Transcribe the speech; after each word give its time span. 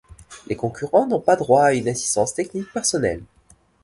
Les 0.47 0.55
concurrents 0.55 1.05
n'ont 1.05 1.19
pas 1.19 1.35
droit 1.35 1.61
à 1.65 1.73
une 1.75 1.87
assistance 1.87 2.33
technique 2.33 2.73
personnelle. 2.73 3.21